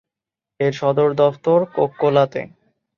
[0.59, 2.41] এর সদর দফতর কোককোলাতে।